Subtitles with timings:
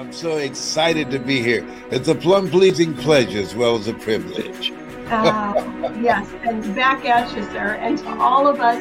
[0.00, 1.66] I'm so excited to be here.
[1.90, 4.72] It's a plum pleasing pleasure as well as a privilege.
[5.10, 5.52] uh,
[6.00, 7.76] yes, and back at you, sir.
[7.80, 8.78] And to all of us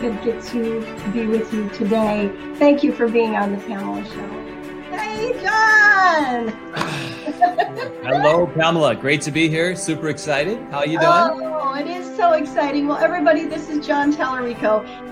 [0.00, 0.80] that get to
[1.12, 4.96] be with you today, thank you for being on the Pamela Show.
[4.96, 6.48] Hey, John!
[8.04, 8.94] Hello, Pamela.
[8.94, 9.76] Great to be here.
[9.76, 10.58] Super excited.
[10.70, 11.10] How are you doing?
[11.10, 12.86] Oh, it is so exciting.
[12.86, 15.09] Well, everybody, this is John Tallarico.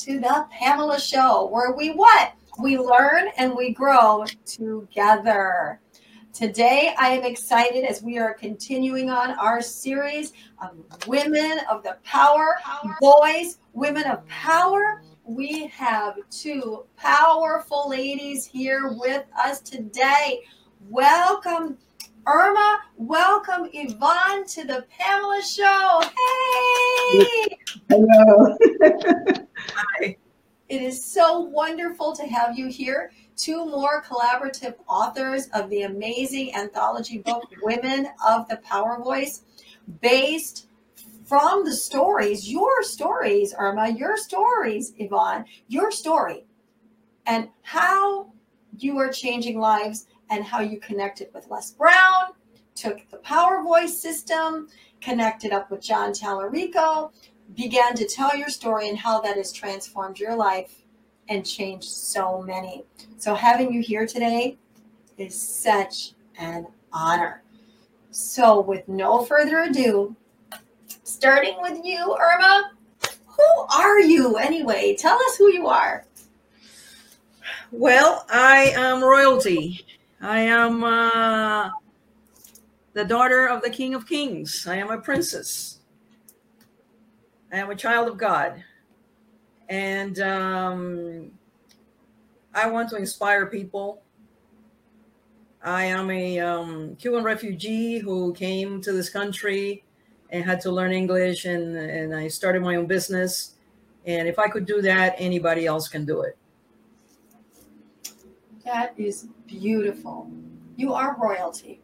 [0.00, 2.32] To the Pamela Show, where we what?
[2.58, 5.78] We learn and we grow together.
[6.32, 11.98] Today, I am excited as we are continuing on our series of Women of the
[12.02, 12.56] Power.
[13.02, 15.02] Voice, Women of Power.
[15.24, 20.40] We have two powerful ladies here with us today.
[20.88, 21.76] Welcome,
[22.26, 22.80] Irma.
[22.96, 26.02] Welcome, Yvonne, to the Pamela Show.
[26.02, 27.58] Hey!
[27.88, 28.56] Hello.
[29.74, 30.16] Hi.
[30.68, 33.10] It is so wonderful to have you here.
[33.36, 39.42] Two more collaborative authors of the amazing anthology book, Women of the Power Voice,
[40.00, 40.68] based
[41.24, 46.44] from the stories, your stories, Irma, your stories, Yvonne, your story,
[47.26, 48.32] and how
[48.76, 52.32] you are changing lives and how you connected with Les Brown,
[52.74, 54.68] took the Power Voice system,
[55.00, 57.10] connected up with John Tallarico,
[57.54, 60.82] began to tell your story and how that has transformed your life
[61.28, 62.84] and changed so many.
[63.18, 64.56] So having you here today
[65.18, 67.42] is such an honor.
[68.10, 70.16] So with no further ado,
[71.02, 72.72] starting with you, Irma,
[73.26, 74.96] who are you anyway?
[74.98, 76.04] Tell us who you are.
[77.72, 79.86] Well, I am royalty.
[80.22, 81.70] I am uh,
[82.92, 84.66] the daughter of the King of Kings.
[84.66, 85.78] I am a princess.
[87.50, 88.62] I am a child of God.
[89.70, 91.30] And um,
[92.52, 94.02] I want to inspire people.
[95.62, 99.84] I am a um, Cuban refugee who came to this country
[100.30, 103.54] and had to learn English, and, and I started my own business.
[104.06, 106.36] And if I could do that, anybody else can do it.
[108.64, 110.30] That is beautiful.
[110.76, 111.80] You are royalty.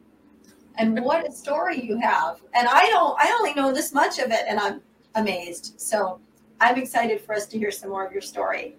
[0.79, 2.41] And what a story you have.
[2.55, 4.83] And I don't I only know this much of it and I'm
[5.15, 5.75] amazed.
[5.79, 6.21] So
[6.61, 8.77] I'm excited for us to hear some more of your story.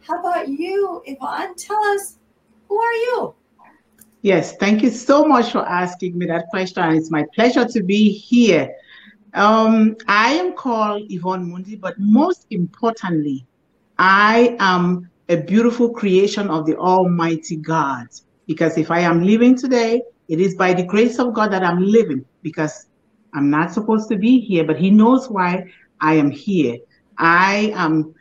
[0.00, 1.54] How about you, Yvonne?
[1.56, 2.18] Tell us,
[2.68, 3.34] who are you?
[4.22, 6.82] Yes, thank you so much for asking me that question.
[6.94, 8.74] It's my pleasure to be here.
[9.34, 13.46] Um, I am called Yvonne Mundi, but most importantly,
[13.98, 18.06] I am a beautiful creation of the Almighty God.
[18.46, 21.82] Because if I am living today, it is by the grace of God that I'm
[21.82, 22.86] living because
[23.34, 25.64] I'm not supposed to be here, but He knows why
[26.00, 26.78] I am here.
[27.18, 28.14] I am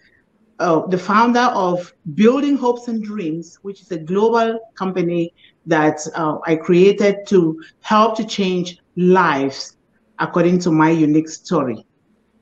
[0.60, 5.34] uh, the founder of Building Hopes and Dreams, which is a global company
[5.66, 9.78] that uh, I created to help to change lives
[10.20, 11.86] according to my unique story.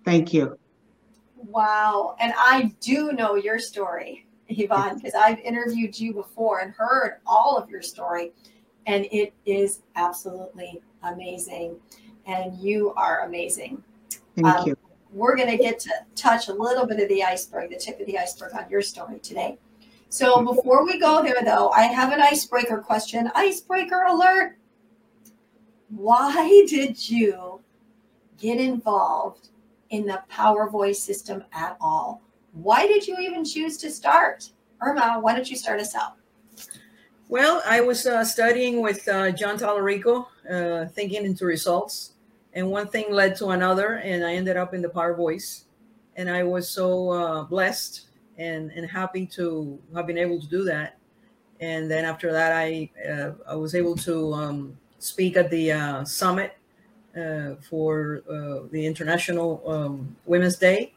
[0.06, 0.58] Thank you.
[1.36, 2.16] Wow.
[2.20, 7.58] And I do know your story, Yvonne, because I've interviewed you before and heard all
[7.58, 8.32] of your story,
[8.86, 11.80] and it is absolutely amazing
[12.26, 13.84] and you are amazing.
[14.36, 14.78] Thank um, you.
[15.12, 18.08] We're going to get to touch a little bit of the iceberg, the tip of
[18.08, 19.58] the iceberg on your story today.
[20.10, 23.30] So before we go there, though, I have an icebreaker question.
[23.36, 24.58] Icebreaker alert.
[25.90, 27.62] Why did you
[28.40, 29.50] get involved
[29.92, 32.23] in the Power Voice system at all?
[32.54, 34.50] Why did you even choose to start?
[34.82, 36.16] Irma, why don't you start us out?
[37.30, 42.14] Well, I was uh, studying with uh, John Tallarico, uh, thinking into results
[42.54, 45.66] and one thing led to another and i ended up in the power voice
[46.16, 48.08] and i was so uh, blessed
[48.38, 50.98] and and happy to have been able to do that
[51.60, 56.04] and then after that i uh, i was able to um, speak at the uh,
[56.04, 56.58] summit
[57.70, 58.24] for
[58.72, 60.93] the international um, women's day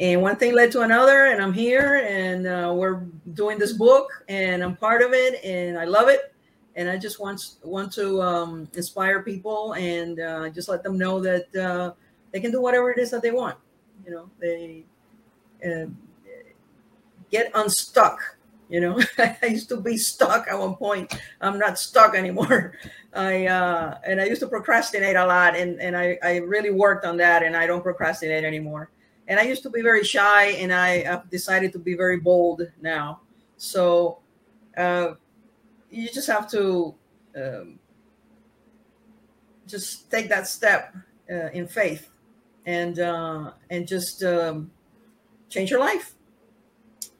[0.00, 4.08] and one thing led to another and i'm here and uh, we're doing this book
[4.28, 6.34] and i'm part of it and i love it
[6.76, 11.20] and I just want want to um, inspire people and uh, just let them know
[11.20, 11.92] that uh,
[12.32, 13.56] they can do whatever it is that they want.
[14.04, 14.84] You know, they
[15.64, 15.86] uh,
[17.30, 18.18] get unstuck.
[18.68, 21.14] You know, I used to be stuck at one point.
[21.40, 22.74] I'm not stuck anymore.
[23.14, 27.04] I uh, and I used to procrastinate a lot, and and I I really worked
[27.04, 28.90] on that, and I don't procrastinate anymore.
[29.26, 32.62] And I used to be very shy, and I have decided to be very bold
[32.80, 33.20] now.
[33.56, 34.18] So
[34.76, 35.14] uh,
[35.90, 36.94] you just have to
[37.36, 37.78] um,
[39.66, 40.94] just take that step
[41.30, 42.10] uh, in faith
[42.66, 44.70] and uh, and just um,
[45.48, 46.14] change your life.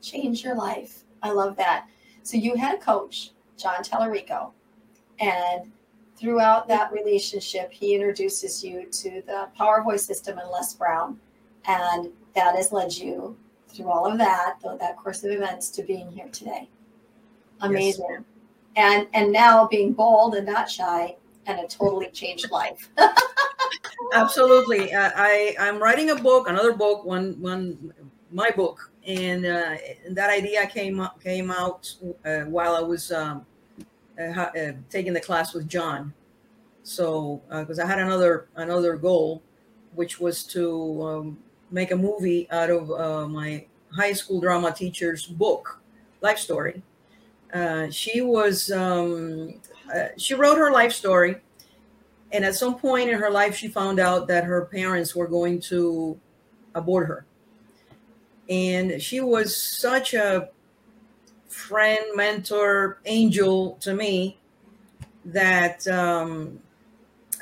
[0.02, 1.04] Change your life.
[1.22, 1.86] I love that.
[2.22, 4.50] So you had a coach, John Tallarico,
[5.20, 5.70] and
[6.16, 11.18] throughout that relationship, he introduces you to the Power Voice system and Les Brown,
[11.66, 13.36] and that has led you
[13.68, 16.68] through all of that, though that course of events, to being here today.
[17.60, 18.06] Amazing.
[18.10, 18.22] Yes.
[18.76, 21.16] And and now being bold and not shy
[21.46, 22.90] and a totally changed life.
[24.12, 24.92] Absolutely.
[24.92, 27.92] Uh, I I'm writing a book, another book, one one
[28.30, 29.76] my book, and, uh,
[30.10, 31.94] that idea came up, came out
[32.24, 33.46] uh, while I was um,
[34.18, 36.12] uh, uh, taking the class with John.
[36.82, 39.42] So because I had another another goal,
[39.94, 41.38] which was to um,
[41.70, 45.80] make a movie out of my high school drama teacher's book,
[46.20, 46.82] life story.
[47.90, 49.60] she was um,
[50.16, 51.36] she wrote her life story
[52.34, 55.60] and at some point in her life, she found out that her parents were going
[55.70, 56.18] to
[56.74, 57.24] abort her.
[58.50, 60.48] And she was such a
[61.46, 64.40] friend, mentor, angel to me
[65.26, 66.58] that um,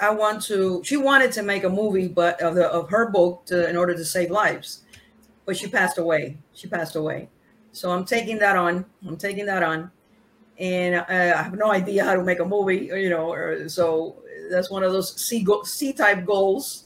[0.00, 0.82] I want to.
[0.84, 3.94] She wanted to make a movie, but of the of her book to, in order
[3.94, 4.82] to save lives,
[5.44, 6.38] but she passed away.
[6.54, 7.28] She passed away.
[7.72, 8.84] So I'm taking that on.
[9.06, 9.90] I'm taking that on,
[10.58, 12.90] and I, I have no idea how to make a movie.
[12.92, 14.16] You know, or, so
[14.50, 16.84] that's one of those C go- C type goals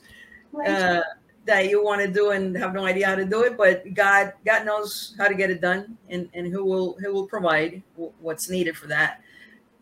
[0.67, 1.01] uh,
[1.45, 3.57] that you want to do and have no idea how to do it.
[3.57, 7.27] But God, God knows how to get it done, and and who will who will
[7.27, 7.83] provide
[8.21, 9.21] what's needed for that.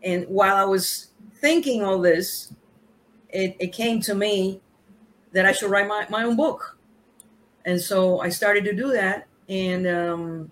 [0.03, 1.07] And while I was
[1.41, 2.53] thinking all this,
[3.35, 4.61] it, it came to me
[5.33, 6.77] that I should write my, my own book.
[7.65, 9.27] And so I started to do that.
[9.49, 10.51] And um,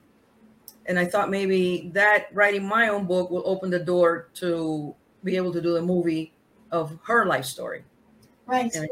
[0.85, 4.93] and I thought maybe that writing my own book will open the door to
[5.23, 6.33] be able to do the movie
[6.71, 7.85] of her life story.
[8.45, 8.73] Right.
[8.75, 8.89] And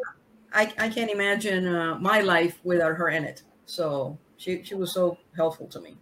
[0.54, 3.44] I, I can't imagine uh, my life without her in it.
[3.66, 5.98] So she, she was so helpful to me.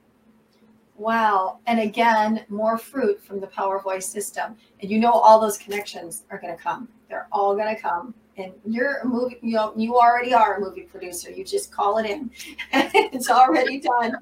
[0.97, 1.59] Wow.
[1.65, 4.55] And again, more fruit from the Power Voice system.
[4.81, 6.87] And you know, all those connections are going to come.
[7.09, 8.13] They're all going to come.
[8.37, 11.29] And you're a movie, you know, you already are a movie producer.
[11.29, 12.31] You just call it in.
[12.71, 14.15] it's already done.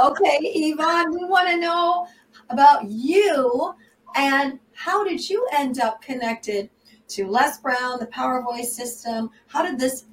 [0.00, 2.06] Okay, Yvonne, we want to know
[2.48, 3.74] about you
[4.16, 6.70] and how did you end up connected
[7.08, 9.30] to Les Brown, the Power Voice system.
[9.46, 10.06] How did this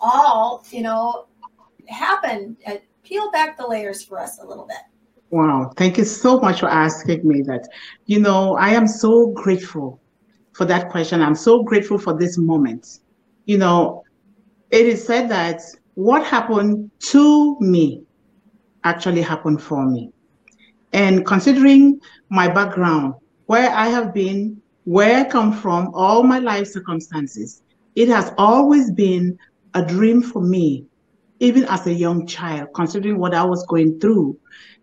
[0.00, 1.26] all, you know,
[1.88, 2.56] happen?
[2.66, 4.78] Uh, peel back the layers for us a little bit.
[5.30, 7.68] Wow, thank you so much for asking me that.
[8.06, 10.01] You know, I am so grateful
[10.52, 11.22] for that question.
[11.22, 13.00] I'm so grateful for this moment.
[13.46, 14.04] You know,
[14.70, 15.62] it is said that
[15.94, 18.04] what happened to me
[18.84, 20.12] actually happened for me.
[20.92, 23.14] And considering my background,
[23.46, 27.62] where I have been where I come from, all my life circumstances,
[27.94, 29.38] it has always been
[29.74, 30.86] a dream for me,
[31.40, 34.38] even as a young child, considering what I was going through,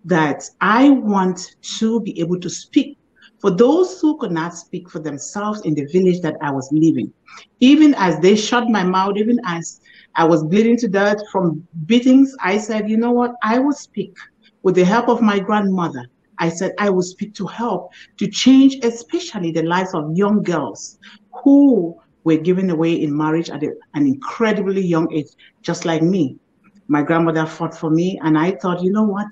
[0.05, 2.98] that I want to be able to speak
[3.39, 7.11] for those who could not speak for themselves in the village that I was living.
[7.59, 9.81] Even as they shut my mouth, even as
[10.15, 13.35] I was bleeding to death from beatings, I said, you know what?
[13.43, 14.15] I will speak
[14.63, 16.05] with the help of my grandmother
[16.39, 20.97] I said I will speak to help to change, especially the lives of young girls
[21.43, 25.27] who were given away in marriage at an incredibly young age,
[25.61, 26.37] just like me.
[26.87, 29.27] My grandmother fought for me, and I thought, you know what?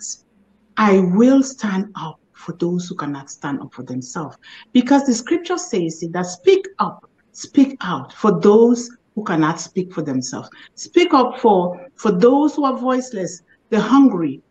[0.76, 4.38] I will stand up for those who cannot stand up for themselves.
[4.72, 10.02] Because the scripture says that speak up, speak out for those who cannot speak for
[10.02, 10.50] themselves.
[10.76, 14.42] Speak up for, for those who are voiceless, the hungry,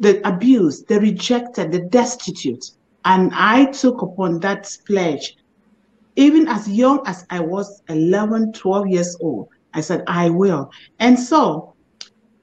[0.00, 2.72] the abused, the rejected, the destitute.
[3.04, 5.36] And I took upon that pledge,
[6.16, 9.48] even as young as I was 11, 12 years old.
[9.74, 10.72] I said, I will.
[10.98, 11.73] And so,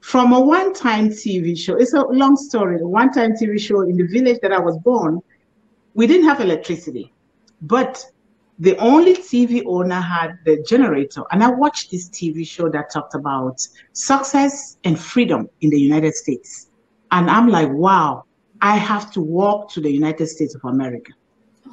[0.02, 3.82] from a one time TV show, it's a long story, a one time TV show
[3.82, 5.22] in the village that I was born,
[5.94, 7.14] we didn't have electricity,
[7.62, 8.04] but
[8.60, 11.24] the only TV owner had the generator.
[11.32, 16.14] And I watched this TV show that talked about success and freedom in the United
[16.16, 16.70] States.
[17.12, 18.26] And I'm like, wow,
[18.62, 21.12] I have to walk to the United States of America.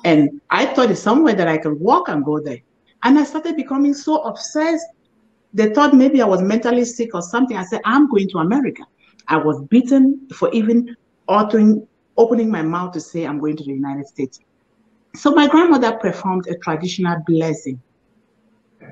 [0.04, 2.60] And I thought it's somewhere that I could walk and go there.
[3.02, 4.86] And I started becoming so obsessed.
[5.54, 7.56] They thought maybe I was mentally sick or something.
[7.56, 8.82] I said, I'm going to America.
[9.28, 10.96] I was beaten for even
[11.28, 14.40] opening my mouth to say I'm going to the United States.
[15.16, 17.80] So my grandmother performed a traditional blessing,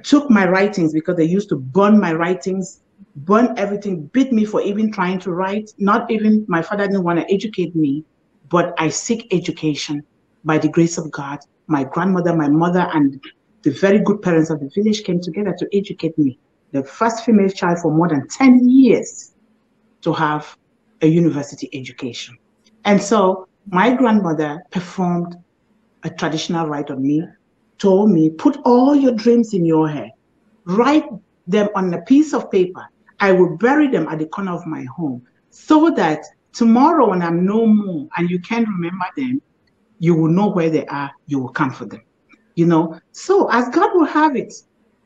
[0.03, 2.83] took my writings because they used to burn my writings,
[3.17, 5.71] burn everything, beat me for even trying to write.
[5.79, 8.05] Not even my father didn't want to educate me,
[8.49, 10.03] but I seek education
[10.45, 11.39] by the grace of God.
[11.67, 13.23] My grandmother, my mother, and
[13.63, 16.39] the very good parents of the village came together to educate me.
[16.73, 19.33] The first female child for more than 10 years
[20.03, 20.57] to have
[21.03, 22.37] a university education.
[22.85, 25.37] And so my grandmother performed
[26.05, 27.25] a traditional rite on me,
[27.79, 30.13] told me, put all your dreams in your head,
[30.65, 31.05] write
[31.47, 32.87] them on a piece of paper.
[33.21, 37.45] I will bury them at the corner of my home so that tomorrow when I'm
[37.45, 39.41] no more and you can't remember them,
[39.99, 42.03] you will know where they are, you will come for them.
[42.55, 44.53] You know, so as God will have it,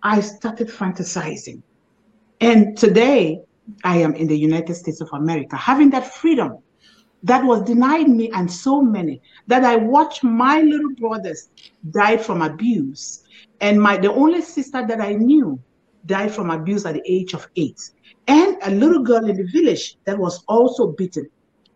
[0.02, 1.62] I started fantasizing.
[2.40, 3.42] And today
[3.84, 6.58] I am in the United States of America, having that freedom
[7.22, 11.50] that was denied me and so many that I watched my little brothers
[11.90, 13.24] die from abuse.
[13.60, 15.60] And my the only sister that I knew
[16.06, 17.90] died from abuse at the age of eight.
[18.26, 21.28] And a little girl in the village that was also beaten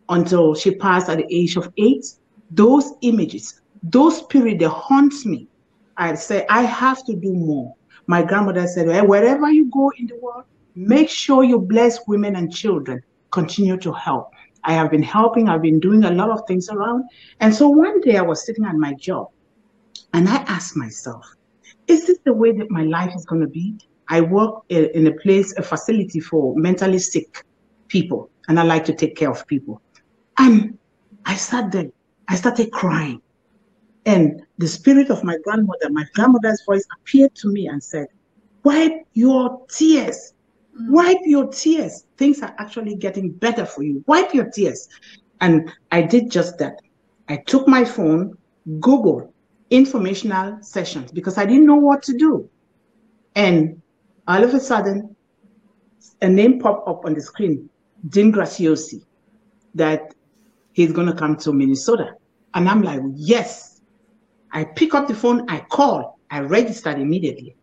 [0.08, 2.06] until she passed at the age of eight.
[2.50, 5.48] Those images, those spirit that haunts me.
[5.96, 7.74] I say, I have to do more.
[8.06, 10.44] My grandmother said, well, wherever you go in the world,
[10.74, 13.02] make sure you bless women and children.
[13.30, 14.30] Continue to help.
[14.64, 17.04] I have been helping, I've been doing a lot of things around.
[17.40, 19.28] And so one day I was sitting at my job
[20.14, 21.26] and I asked myself,
[21.86, 23.76] is this the way that my life is going to be?
[24.08, 27.44] I work in a place, a facility for mentally sick
[27.88, 29.82] people, and I like to take care of people.
[30.38, 30.78] And
[31.26, 31.90] I sat there,
[32.28, 33.20] I started crying.
[34.06, 38.08] And the spirit of my grandmother, my grandmother's voice appeared to me and said,
[38.62, 40.34] Wipe your tears.
[40.78, 40.90] Mm.
[40.90, 42.06] Wipe your tears.
[42.16, 44.02] Things are actually getting better for you.
[44.06, 44.88] Wipe your tears.
[45.40, 46.80] And I did just that.
[47.28, 48.36] I took my phone,
[48.80, 49.34] Google
[49.70, 52.48] informational sessions because I didn't know what to do.
[53.34, 53.82] And
[54.28, 55.16] all of a sudden,
[56.22, 57.68] a name popped up on the screen,
[58.08, 59.04] Dean Graziosi,
[59.74, 60.14] that
[60.72, 62.14] he's going to come to Minnesota.
[62.54, 63.73] And I'm like, yes.
[64.54, 67.56] I pick up the phone, I call, I registered immediately.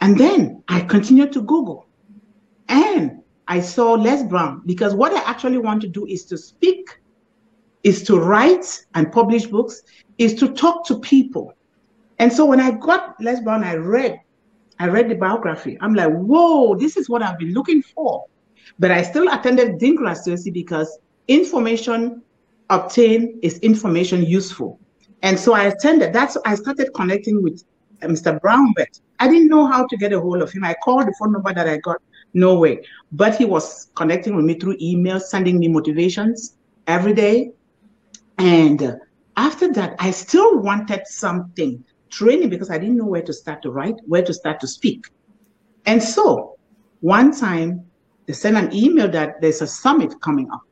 [0.00, 1.86] And then I continued to Google.
[2.68, 7.00] And I saw Les Brown because what I actually want to do is to speak,
[7.84, 9.82] is to write and publish books,
[10.18, 11.54] is to talk to people.
[12.18, 14.20] And so when I got Les Brown, I read,
[14.80, 15.78] I read the biography.
[15.80, 18.26] I'm like, whoa, this is what I've been looking for.
[18.78, 20.98] But I still attended Dean Graziosi because
[21.28, 22.22] information
[22.70, 24.78] obtained is information useful.
[25.22, 26.12] And so I attended.
[26.12, 27.62] That's I started connecting with
[28.02, 28.40] Mr.
[28.40, 30.64] Brown, but I didn't know how to get a hold of him.
[30.64, 32.00] I called the phone number that I got
[32.34, 32.84] no way.
[33.12, 36.56] But he was connecting with me through email, sending me motivations
[36.86, 37.50] every day.
[38.38, 38.96] And uh,
[39.36, 43.70] after that, I still wanted something training because I didn't know where to start to
[43.70, 45.06] write, where to start to speak.
[45.86, 46.56] And so
[47.00, 47.86] one time
[48.26, 50.62] they sent an email that there's a summit coming up.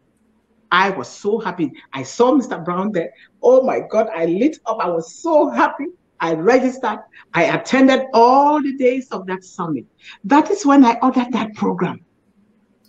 [0.77, 1.73] I was so happy.
[1.95, 2.63] I saw Mr.
[2.63, 3.11] Brown there.
[3.43, 4.77] Oh my God, I lit up.
[4.79, 5.87] I was so happy.
[6.21, 6.99] I registered.
[7.33, 9.87] I attended all the days of that summit.
[10.25, 12.05] That is when I ordered that program.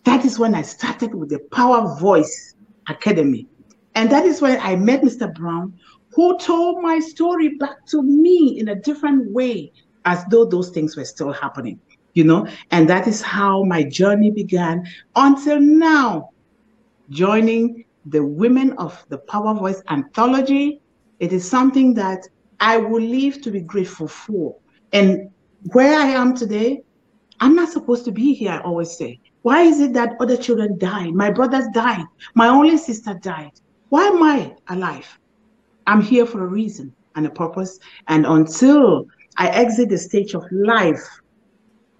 [0.03, 2.55] That is when I started with the Power Voice
[2.89, 3.47] Academy.
[3.95, 5.33] And that is when I met Mr.
[5.33, 5.79] Brown,
[6.13, 9.71] who told my story back to me in a different way,
[10.03, 11.79] as though those things were still happening,
[12.15, 12.47] you know?
[12.71, 16.31] And that is how my journey began until now,
[17.09, 20.81] joining the Women of the Power Voice anthology.
[21.19, 22.19] It is something that
[22.59, 24.55] I will live to be grateful for.
[24.93, 25.29] And
[25.73, 26.81] where I am today,
[27.39, 29.19] I'm not supposed to be here, I always say.
[29.41, 31.13] Why is it that other children died?
[31.13, 32.05] My brothers died.
[32.35, 33.51] My only sister died.
[33.89, 35.07] Why am I alive?
[35.85, 37.79] I'm here for a reason and a purpose.
[38.07, 39.05] And until
[39.37, 41.01] I exit the stage of life,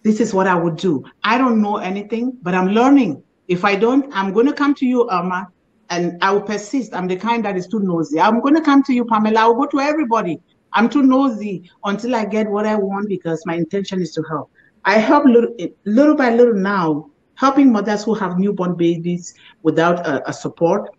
[0.04, 1.04] this is what I would do.
[1.24, 3.24] I don't know anything, but I'm learning.
[3.48, 5.48] If I don't, I'm going to come to you, Irma,
[5.90, 6.94] and I will persist.
[6.94, 8.20] I'm the kind that is too nosy.
[8.20, 9.42] I'm going to come to you, Pamela.
[9.42, 10.40] I will go to everybody.
[10.74, 14.52] I'm too nosy until I get what I want because my intention is to help.
[14.84, 20.06] I help little, eh, little by little now, helping mothers who have newborn babies without
[20.06, 20.90] a, a support.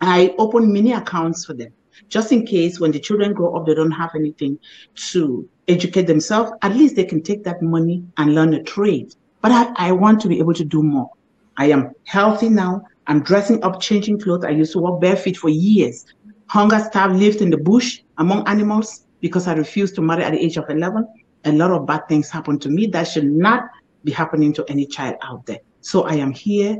[0.00, 1.72] I open many accounts for them
[2.08, 4.58] just in case when the children grow up, they don't have anything
[4.94, 6.52] to educate themselves.
[6.62, 9.12] At least they can take that money and learn a trade.
[9.40, 11.10] But I, I want to be able to do more.
[11.56, 12.82] I am healthy now.
[13.06, 14.44] I'm dressing up, changing clothes.
[14.44, 16.04] I used to walk barefoot for years.
[16.46, 18.00] Hunger starved, lived in the bush.
[18.18, 21.06] among animals because I refused to marry at the age of 11.
[21.44, 23.64] A lot of bad things happened to me that should not
[24.04, 25.58] be happening to any child out there.
[25.80, 26.78] So I am here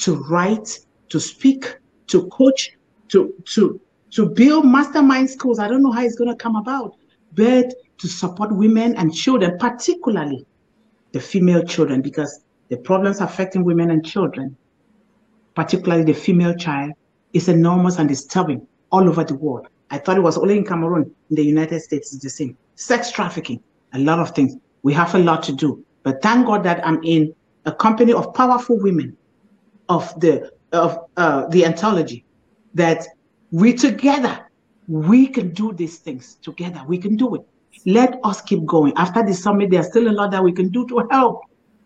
[0.00, 0.78] to write,
[1.08, 1.78] to speak,
[2.08, 2.72] to coach,
[3.08, 5.58] to to to build mastermind schools.
[5.58, 6.96] I don't know how it's going to come about,
[7.32, 10.46] but to support women and children, particularly
[11.12, 14.56] the female children, because the problems affecting women and children,
[15.54, 16.92] particularly the female child,
[17.32, 19.68] is enormous and disturbing all over the world.
[19.90, 21.14] I thought it was only in Cameroon.
[21.30, 22.56] In the United States, it's the same.
[22.74, 23.62] Sex trafficking,
[23.92, 24.56] a lot of things.
[24.82, 25.84] We have a lot to do.
[26.02, 27.32] But thank God that I'm in
[27.64, 29.16] a company of powerful women
[29.88, 32.24] of the of uh, the anthology
[32.74, 33.06] that
[33.52, 34.44] we together
[34.88, 36.82] we can do these things together.
[36.86, 37.42] We can do it.
[37.86, 38.92] Let us keep going.
[38.96, 41.42] After the summit, there's still a lot that we can do to help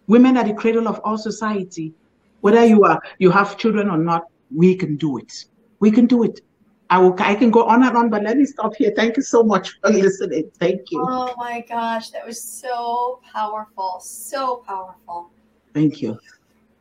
[0.08, 1.92] women are the cradle of all society.
[2.40, 4.24] Whether you are you have children or not,
[4.54, 5.32] we can do it.
[5.78, 6.40] We can do it.
[6.90, 7.14] I will.
[7.18, 8.92] I can go on and on, but let me stop here.
[8.96, 10.50] Thank you so much for listening.
[10.58, 11.04] Thank you.
[11.06, 15.30] Oh my gosh, that was so powerful, so powerful.
[15.74, 16.18] Thank you.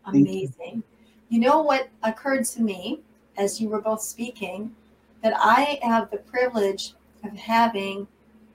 [0.05, 0.53] Amazing.
[0.57, 0.83] Thank you.
[1.29, 3.01] you know what occurred to me
[3.37, 4.73] as you were both speaking
[5.21, 6.93] that I have the privilege
[7.23, 8.07] of having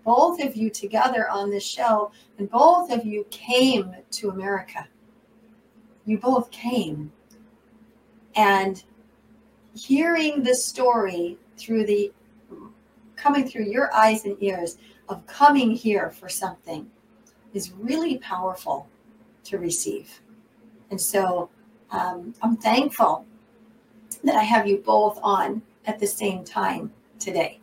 [0.05, 4.89] both of you together on this show, and both of you came to America.
[6.05, 7.13] You both came.
[8.35, 8.83] And
[9.75, 12.13] hearing the story through the
[13.17, 14.79] coming through your eyes and ears
[15.09, 16.91] of coming here for something
[17.55, 18.89] is really powerful
[19.45, 20.21] to receive.
[20.91, 21.49] And so
[21.91, 23.25] um, I'm thankful
[24.25, 27.62] that I have you both on at the same time today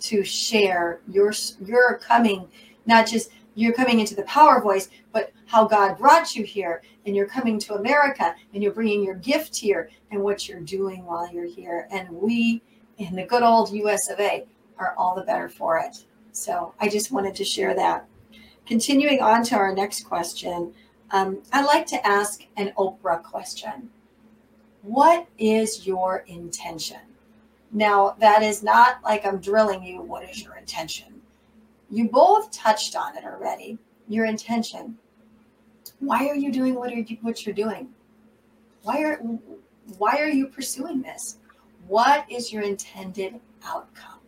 [0.00, 1.32] to share your
[1.64, 2.48] your coming,
[2.86, 7.16] not just you're coming into the power voice, but how God brought you here and
[7.16, 11.32] you're coming to America and you're bringing your gift here and what you're doing while
[11.32, 11.88] you're here.
[11.90, 12.62] And we
[12.98, 14.46] in the good old US of A
[14.78, 16.04] are all the better for it.
[16.32, 18.06] So I just wanted to share that.
[18.66, 20.72] Continuing on to our next question,
[21.10, 23.90] um, I like to ask an Oprah question.
[24.82, 27.07] What is your intention?
[27.72, 30.00] Now, that is not like I'm drilling you.
[30.00, 31.20] What is your intention?
[31.90, 33.78] You both touched on it already.
[34.08, 34.96] Your intention.
[36.00, 37.88] Why are you doing what are you what you're doing?
[38.82, 39.16] Why are
[39.98, 41.38] why are you pursuing this?
[41.86, 44.20] What is your intended outcome?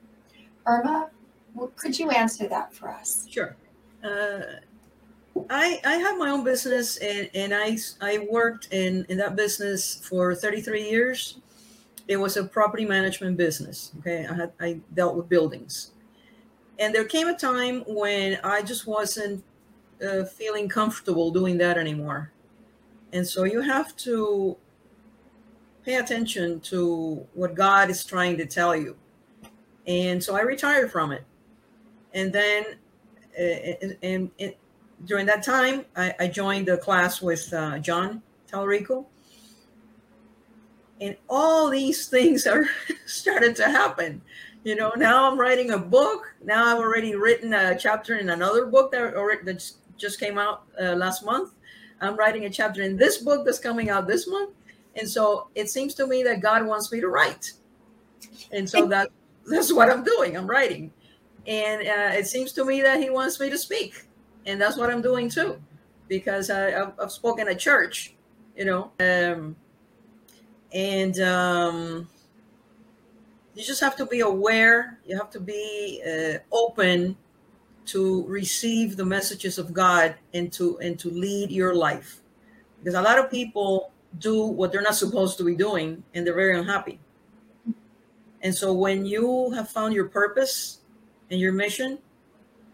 [0.66, 1.11] Irma,
[1.76, 3.26] could you answer that for us?
[3.31, 3.57] Sure.
[4.03, 4.40] Uh,
[5.48, 9.96] I I have my own business and, and I I worked in, in that business
[10.07, 11.39] for 33 years
[12.11, 13.92] it was a property management business.
[14.01, 15.92] Okay, I had I dealt with buildings,
[16.81, 19.44] and there came a time when I just wasn't
[20.05, 22.33] uh, feeling comfortable doing that anymore,
[23.12, 24.57] and so you have to
[25.85, 28.96] pay attention to what God is trying to tell you,
[29.87, 31.23] and so I retired from it,
[32.12, 32.64] and then
[33.38, 33.42] uh,
[33.83, 34.55] and, and, and
[35.05, 38.20] during that time I, I joined the class with uh, John
[38.51, 39.07] Tallarico
[41.00, 42.66] and all these things are
[43.06, 44.20] started to happen.
[44.64, 46.34] You know now i'm writing a book.
[46.44, 50.94] Now i've already written a chapter in another book that, that just came out uh,
[50.94, 51.52] last month.
[52.00, 54.54] I'm writing a chapter in this book that's coming out this month.
[54.96, 57.52] And so it seems to me that god wants me to write.
[58.52, 59.08] And so that
[59.46, 60.36] that's what i'm doing.
[60.36, 60.92] I'm writing.
[61.46, 64.06] And uh, it seems to me that he wants me to speak.
[64.44, 65.58] And that's what i'm doing too
[66.10, 68.14] because I, have I've spoken at church
[68.56, 69.56] you know um,
[70.72, 72.09] and um,
[73.54, 77.16] you just have to be aware you have to be uh, open
[77.87, 82.20] to receive the messages of god and to and to lead your life.
[82.78, 86.35] Because a lot of people do what they're not supposed to be doing and they're
[86.35, 87.00] very unhappy.
[88.42, 90.78] And so when you have found your purpose
[91.30, 91.98] and your mission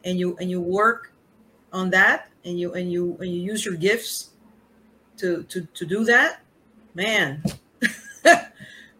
[0.05, 1.13] and you and you work
[1.73, 4.31] on that and you and you and you use your gifts
[5.17, 6.43] to to to do that
[6.95, 7.43] man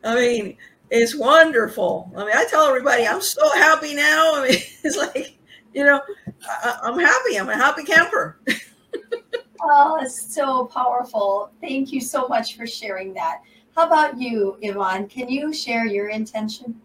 [0.07, 0.57] I mean,
[0.91, 2.13] it's wonderful.
[2.17, 4.37] I mean, I tell everybody I'm so happy now.
[4.37, 5.37] I mean, it's like,
[5.75, 6.01] you know,
[6.49, 7.37] I, am happy.
[7.39, 8.39] I'm a happy camper.
[9.63, 11.51] oh, it's so powerful.
[11.61, 13.41] Thank you so much for sharing that.
[13.75, 15.09] How about you, Yvonne?
[15.09, 16.81] Can you share your intention?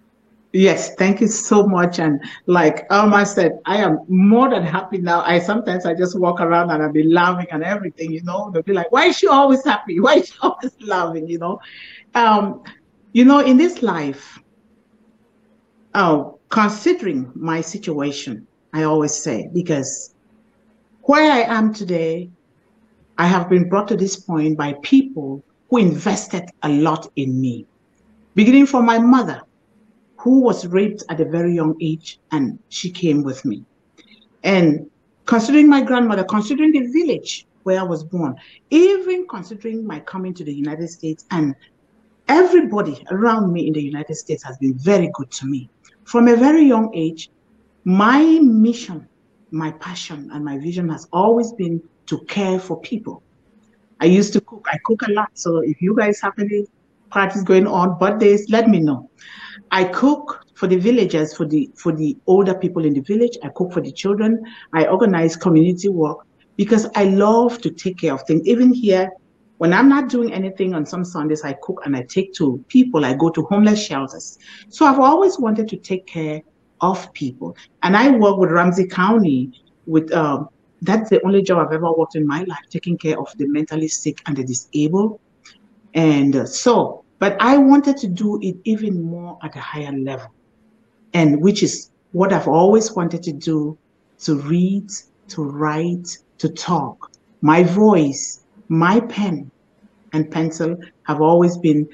[0.53, 1.99] Yes, thank you so much.
[1.99, 5.21] And like Alma said, I am more than happy now.
[5.21, 8.51] I sometimes I just walk around and I'll be laughing and everything, you know.
[8.51, 9.99] They'll be like, why is she always happy?
[10.01, 11.29] Why is she always laughing?
[11.29, 11.61] You know.
[12.15, 12.63] Um,
[13.13, 14.39] you know, in this life,
[15.95, 20.13] oh, considering my situation, I always say, because
[21.03, 22.29] where I am today,
[23.17, 27.65] I have been brought to this point by people who invested a lot in me,
[28.35, 29.41] beginning from my mother,
[30.17, 33.63] who was raped at a very young age, and she came with me.
[34.43, 34.89] And
[35.25, 38.35] considering my grandmother, considering the village where I was born,
[38.69, 41.55] even considering my coming to the United States, and
[42.31, 45.69] everybody around me in the United States has been very good to me.
[46.05, 47.29] From a very young age,
[47.83, 49.07] my mission,
[49.51, 53.21] my passion, and my vision has always been to care for people.
[53.99, 54.65] I used to cook.
[54.71, 55.29] I cook a lot.
[55.33, 56.65] So if you guys have any
[57.09, 59.09] parties going on, birthdays, let me know.
[59.71, 63.37] I cook for the villagers, for the for the older people in the village.
[63.43, 64.41] I cook for the children.
[64.73, 66.19] I organize community work
[66.55, 68.47] because I love to take care of things.
[68.47, 69.09] Even here,
[69.61, 73.05] when I'm not doing anything on some Sundays, I cook and I take to people.
[73.05, 74.39] I go to homeless shelters.
[74.69, 76.41] So I've always wanted to take care
[76.81, 77.55] of people.
[77.83, 79.51] And I work with Ramsey County
[79.85, 80.49] with um,
[80.81, 83.87] that's the only job I've ever worked in my life, taking care of the mentally
[83.87, 85.19] sick and the disabled.
[85.93, 90.33] And uh, so, but I wanted to do it even more at a higher level,
[91.13, 93.77] and which is what I've always wanted to do
[94.21, 94.89] to read,
[95.27, 97.11] to write, to talk.
[97.43, 98.41] My voice,
[98.71, 99.51] my pen
[100.13, 101.85] and pencil have always been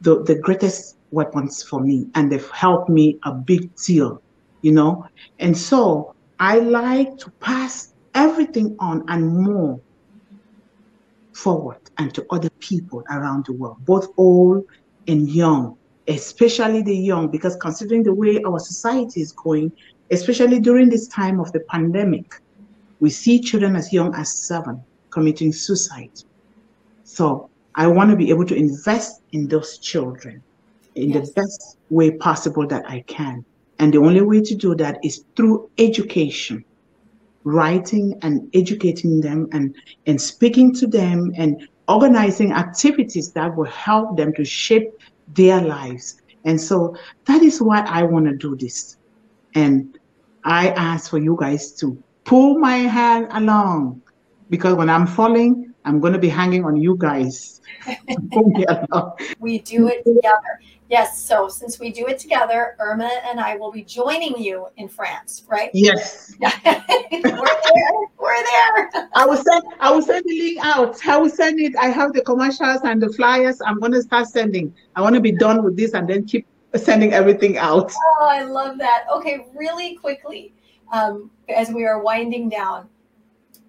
[0.00, 4.22] the, the greatest weapons for me, and they've helped me a big deal,
[4.62, 5.04] you know?
[5.40, 9.80] And so I like to pass everything on and more
[11.32, 14.64] forward and to other people around the world, both old
[15.08, 19.72] and young, especially the young, because considering the way our society is going,
[20.12, 22.40] especially during this time of the pandemic,
[23.00, 26.22] we see children as young as seven committing suicide.
[27.04, 30.42] So I want to be able to invest in those children
[30.94, 31.28] in yes.
[31.28, 33.44] the best way possible that I can.
[33.78, 36.64] And the only way to do that is through education
[37.44, 39.74] writing and educating them and,
[40.06, 44.90] and speaking to them and organizing activities that will help them to shape
[45.34, 46.20] their lives.
[46.44, 48.96] And so that is why I want to do this.
[49.54, 49.98] And
[50.44, 54.02] I ask for you guys to pull my hand along
[54.50, 57.60] because when I'm falling, I'm going to be hanging on you guys.
[59.38, 60.60] we do it together.
[60.90, 61.22] Yes.
[61.22, 65.44] So since we do it together, Irma and I will be joining you in France,
[65.48, 65.70] right?
[65.72, 66.34] Yes.
[66.40, 66.50] we're
[67.22, 67.92] there.
[68.18, 69.08] We're there.
[69.14, 69.62] I will send.
[69.78, 71.06] I will send the link out.
[71.06, 71.74] I will send it.
[71.76, 73.62] I have the commercials and the flyers.
[73.64, 74.74] I'm going to start sending.
[74.96, 77.92] I want to be done with this and then keep sending everything out.
[77.96, 79.04] Oh, I love that.
[79.14, 80.52] Okay, really quickly,
[80.92, 82.88] um, as we are winding down,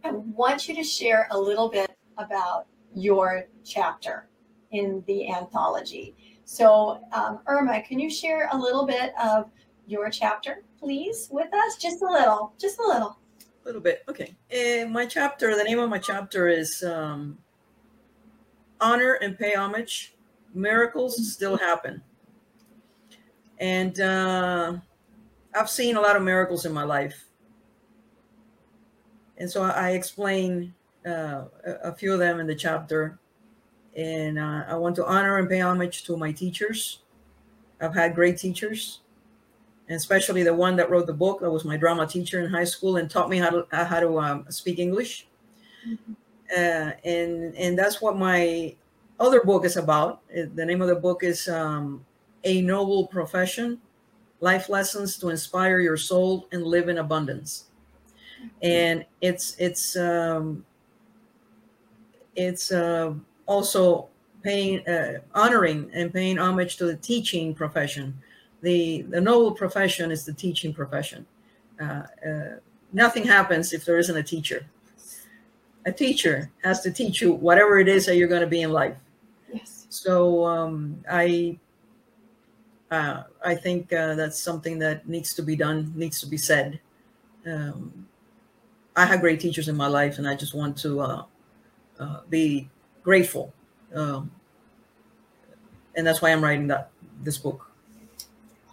[0.03, 4.27] I want you to share a little bit about your chapter
[4.71, 6.15] in the anthology.
[6.45, 9.49] So, um, Irma, can you share a little bit of
[9.87, 11.77] your chapter, please, with us?
[11.77, 13.19] Just a little, just a little.
[13.63, 14.03] A little bit.
[14.09, 14.35] Okay.
[14.51, 17.37] Uh, my chapter, the name of my chapter is um,
[18.79, 20.15] Honor and Pay Homage.
[20.53, 22.01] Miracles Still Happen.
[23.59, 24.73] And uh,
[25.55, 27.30] I've seen a lot of miracles in my life.
[29.41, 30.71] And so I explain
[31.03, 33.19] uh, a few of them in the chapter
[33.95, 36.99] and uh, I want to honor and pay homage to my teachers.
[37.79, 38.99] I've had great teachers,
[39.87, 41.41] and especially the one that wrote the book.
[41.41, 44.19] That was my drama teacher in high school and taught me how to how to
[44.19, 45.27] um, speak English.
[45.87, 46.13] Mm-hmm.
[46.55, 48.75] Uh, and and that's what my
[49.19, 50.21] other book is about.
[50.29, 52.05] The name of the book is um,
[52.43, 53.81] "A Noble Profession:
[54.39, 57.70] Life Lessons to Inspire Your Soul and Live in Abundance."
[58.61, 60.65] And it's it's um,
[62.35, 63.13] it's uh,
[63.45, 64.09] also
[64.43, 68.17] paying, uh, honoring and paying homage to the teaching profession.
[68.61, 71.25] The, the noble profession is the teaching profession.
[71.79, 72.57] Uh, uh,
[72.93, 74.65] nothing happens if there isn't a teacher.
[75.85, 78.71] A teacher has to teach you whatever it is that you're going to be in
[78.71, 78.97] life.
[79.51, 79.87] Yes.
[79.89, 81.57] So um, I,
[82.91, 86.79] uh, I think uh, that's something that needs to be done, needs to be said.
[87.47, 88.07] Um,
[88.95, 91.23] I had great teachers in my life, and I just want to uh,
[91.99, 92.69] uh, be
[93.03, 93.53] grateful.
[93.93, 94.31] Um,
[95.95, 97.69] and that's why I'm writing that this book.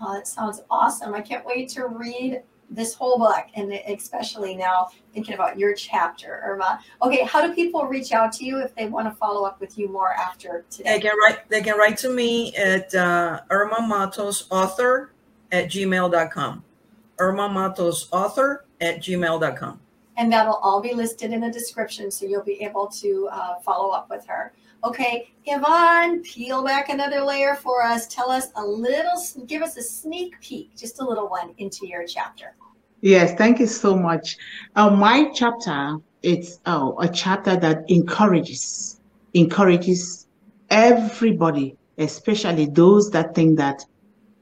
[0.01, 1.15] Oh, that sounds awesome.
[1.15, 6.43] I can't wait to read this whole book and especially now thinking about your chapter,
[6.45, 6.81] Irma.
[7.03, 9.79] Okay, how do people reach out to you if they want to follow up with
[9.79, 10.95] you more after today?
[10.95, 15.13] They can write they can write to me at uh, Irma Matos author
[15.51, 16.65] at gmail.com.
[17.19, 19.81] Irma Matos author at gmail.com
[20.19, 23.91] and that'll all be listed in the description so you'll be able to uh, follow
[23.91, 24.53] up with her.
[24.85, 28.07] Okay, Yvonne, peel back another layer for us.
[28.09, 29.15] Tell us a little,
[29.47, 32.57] give us a sneak peek, just a little one, into your chapter.
[33.01, 34.37] Yes, thank you so much.
[34.75, 39.01] Uh, my chapter, it's uh, a chapter that encourages,
[39.35, 40.27] encourages
[40.69, 43.85] everybody, especially those that think that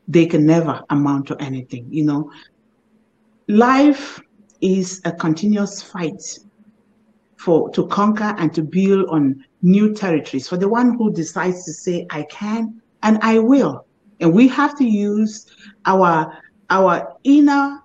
[0.08, 1.86] they can never amount to anything.
[1.90, 2.30] You know,
[3.48, 4.20] life
[4.60, 6.38] is a continuous fight
[7.36, 10.48] for to conquer and to build on new territories.
[10.48, 13.86] For the one who decides to say, I can and I will.
[14.20, 15.46] And we have to use
[15.84, 16.38] our
[16.70, 17.80] our inner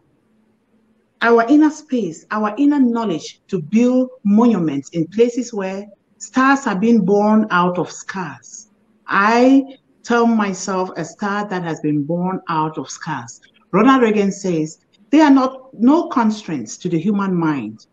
[1.22, 5.86] our inner space, our inner knowledge to build monuments in places where
[6.18, 8.70] stars are being born out of scars.
[9.08, 13.40] I tell myself a star that has been born out of scars.
[13.72, 14.80] Ronald Reagan says,
[15.12, 17.86] there are not no constraints to the human mind.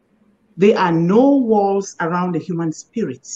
[0.56, 3.28] There are no walls around the human spirit.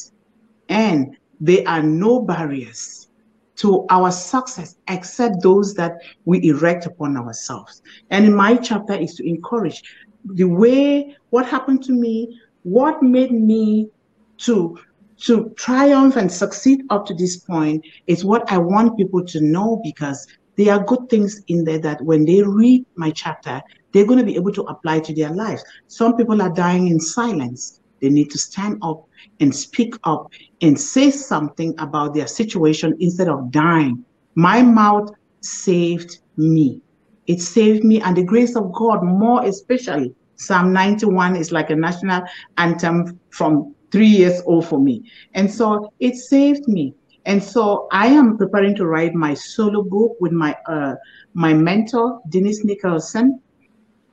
[0.69, 3.09] And there are no barriers
[3.57, 7.83] to our success except those that we erect upon ourselves.
[8.11, 9.83] And in my chapter is to encourage
[10.25, 13.91] the way what happened to me, what made me
[14.39, 14.79] to
[15.19, 19.81] to triumph and succeed up to this point is what I want people to know
[19.85, 20.27] because
[20.63, 23.61] there are good things in there that when they read my chapter,
[23.93, 25.65] they're going to be able to apply to their lives.
[25.89, 27.81] Some people are dying in silence.
[28.01, 29.05] They need to stand up
[29.41, 30.29] and speak up
[30.61, 34.05] and say something about their situation instead of dying.
[34.35, 36.81] My mouth saved me.
[37.27, 40.15] It saved me, and the grace of God, more especially.
[40.37, 42.23] Psalm 91 is like a national
[42.59, 45.09] anthem from three years old for me.
[45.35, 46.95] And so it saved me.
[47.25, 50.97] And so I am preparing to write my solo book with my uh,
[51.35, 53.41] my mentor, Denise Nicholson,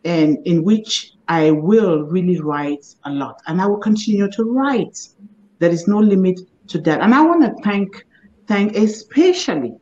[0.06, 3.41] and in which I will really write a lot.
[3.48, 4.98] And I will continue to write.
[5.60, 7.02] There is no limit to that.
[7.02, 8.06] And I want to thank
[8.48, 9.76] thank especially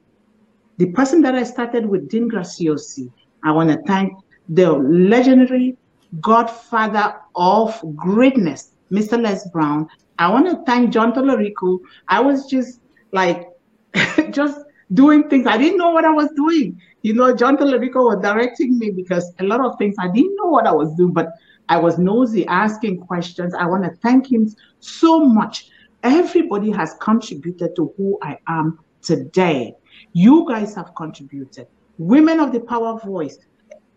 [0.78, 3.12] the person that I started with, Dean Graziosi.
[3.44, 4.14] I want to thank
[4.50, 5.76] the legendary
[6.22, 9.22] godfather of greatness, Mr.
[9.22, 9.88] Les Brown.
[10.20, 11.80] I want to thank John Tallarico.
[12.08, 12.80] I was just
[13.12, 13.50] like,
[14.32, 14.60] just
[14.94, 15.48] doing things.
[15.48, 16.80] I didn't know what I was doing.
[17.02, 20.50] You know, John Tallarico was directing me because a lot of things I didn't know
[20.50, 21.34] what I was doing, but
[21.70, 23.54] I was nosy, asking questions.
[23.54, 25.70] I want to thank him so much.
[26.04, 29.76] Everybody has contributed to who I am today.
[30.14, 31.68] You guys have contributed.
[31.98, 33.40] Women of the Power Voice,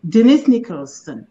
[0.09, 1.27] Denise Nicholson,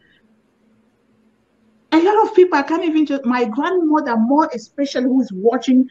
[1.92, 5.88] a lot of people, I can't even just, my grandmother, more especially, who's watching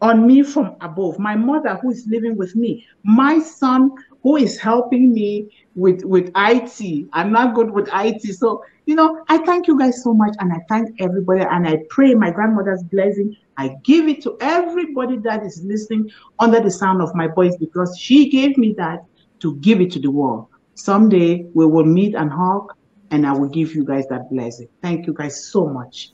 [0.00, 3.90] on me from above, my mother, who is living with me, my son,
[4.22, 7.08] who is helping me with, with IT.
[7.12, 8.22] I'm not good with IT.
[8.34, 11.78] So, you know, I thank you guys so much and I thank everybody and I
[11.90, 13.34] pray my grandmother's blessing.
[13.56, 16.08] I give it to everybody that is listening
[16.38, 19.00] under the sound of my voice because she gave me that
[19.40, 20.46] to give it to the world.
[20.74, 22.72] Someday we will meet and hug
[23.10, 24.68] and I will give you guys that blessing.
[24.82, 26.12] Thank you guys so much.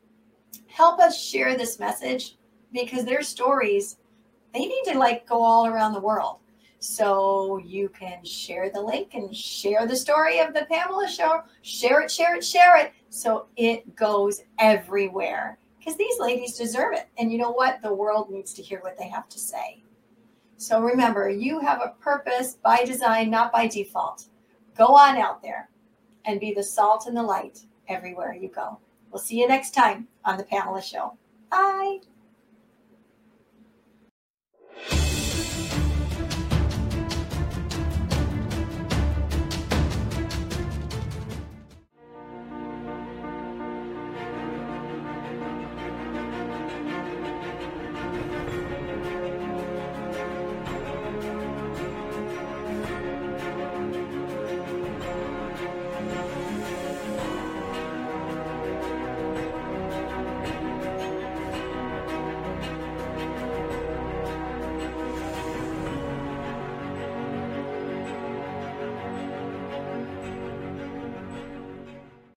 [0.76, 2.36] Help us share this message
[2.70, 3.96] because their stories,
[4.52, 6.36] they need to like go all around the world.
[6.80, 11.44] So you can share the link and share the story of the Pamela show.
[11.62, 12.92] Share it, share it, share it.
[13.08, 17.08] So it goes everywhere because these ladies deserve it.
[17.16, 17.80] And you know what?
[17.80, 19.82] The world needs to hear what they have to say.
[20.58, 24.26] So remember, you have a purpose by design, not by default.
[24.76, 25.70] Go on out there
[26.26, 28.78] and be the salt and the light everywhere you go.
[29.10, 31.16] We'll see you next time on The Pamela Show.
[31.50, 32.00] Bye.